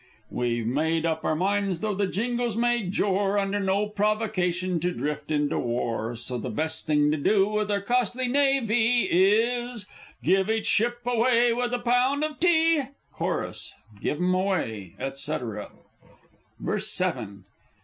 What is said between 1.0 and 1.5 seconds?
up our